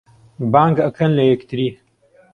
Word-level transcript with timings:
بانگ 0.53 0.75
ئەکەن 0.83 1.11
لە 1.17 1.23
یەکتری 1.31 1.69